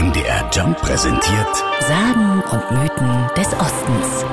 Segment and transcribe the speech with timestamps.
[0.00, 4.24] MDR Jump präsentiert Sagen und Mythen des Ostens.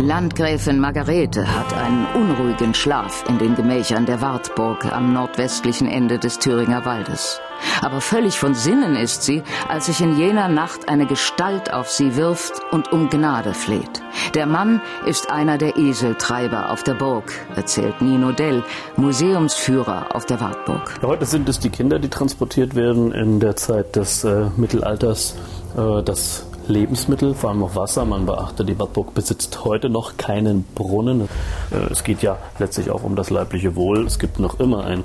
[0.00, 6.38] Landgräfin Margarete hat einen unruhigen Schlaf in den Gemächern der Wartburg am nordwestlichen Ende des
[6.38, 7.40] Thüringer Waldes.
[7.82, 12.14] Aber völlig von Sinnen ist sie, als sich in jener Nacht eine Gestalt auf sie
[12.14, 14.02] wirft und um Gnade fleht.
[14.34, 18.62] Der Mann ist einer der Eseltreiber auf der Burg, erzählt Nino Dell,
[18.96, 20.94] Museumsführer auf der Wartburg.
[21.02, 25.34] Heute sind es die Kinder, die transportiert werden in der Zeit des äh, Mittelalters.
[25.76, 28.04] Äh, das Lebensmittel, vor allem auch Wasser.
[28.04, 31.28] Man beachte, die Wartburg besitzt heute noch keinen Brunnen.
[31.70, 34.06] Äh, es geht ja letztlich auch um das leibliche Wohl.
[34.06, 35.04] Es gibt noch immer ein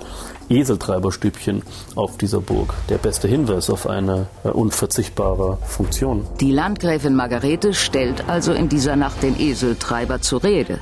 [0.50, 1.64] Eseltreiberstübchen
[1.96, 2.74] auf dieser Burg.
[2.90, 6.28] Der beste Hinweis auf eine äh, unverzichtbare Funktion.
[6.40, 10.80] Die Landgräfin Margarete stellt also in dieser Nacht den Eseltreiber zur Rede.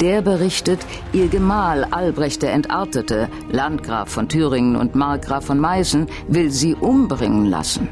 [0.00, 0.80] Der berichtet,
[1.12, 7.46] ihr Gemahl Albrecht der Entartete, Landgraf von Thüringen und Markgraf von Meißen, will sie umbringen
[7.46, 7.88] lassen.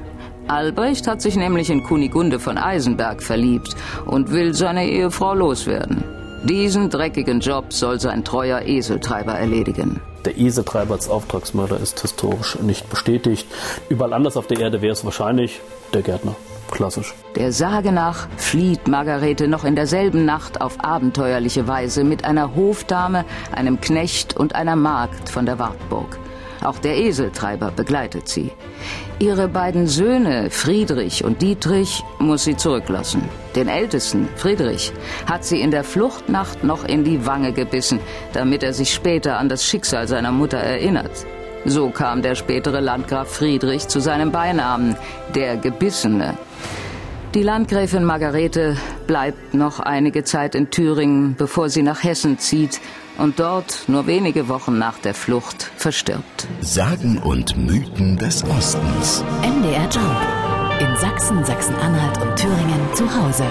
[0.50, 6.02] Albrecht hat sich nämlich in Kunigunde von Eisenberg verliebt und will seine Ehefrau loswerden.
[6.42, 10.00] Diesen dreckigen Job soll sein treuer Eseltreiber erledigen.
[10.24, 13.46] Der Eseltreiber als Auftragsmörder ist historisch nicht bestätigt.
[13.88, 15.60] Überall anders auf der Erde wäre es wahrscheinlich
[15.94, 16.34] der Gärtner.
[16.70, 17.14] Klassisch.
[17.36, 23.24] Der Sage nach flieht Margarete noch in derselben Nacht auf abenteuerliche Weise mit einer Hofdame,
[23.52, 26.18] einem Knecht und einer Magd von der Wartburg.
[26.62, 28.50] Auch der Eseltreiber begleitet sie.
[29.18, 33.22] Ihre beiden Söhne, Friedrich und Dietrich, muss sie zurücklassen.
[33.54, 34.92] Den ältesten, Friedrich,
[35.26, 38.00] hat sie in der Fluchtnacht noch in die Wange gebissen,
[38.32, 41.26] damit er sich später an das Schicksal seiner Mutter erinnert.
[41.66, 44.96] So kam der spätere Landgraf Friedrich zu seinem Beinamen,
[45.34, 46.38] der Gebissene.
[47.34, 52.80] Die Landgräfin Margarete bleibt noch einige Zeit in Thüringen, bevor sie nach Hessen zieht
[53.20, 56.48] und dort nur wenige Wochen nach der Flucht verstirbt.
[56.60, 59.22] Sagen und Mythen des Ostens.
[59.42, 60.80] MDR Jump.
[60.80, 63.44] In Sachsen, Sachsen-Anhalt und Thüringen zu Hause.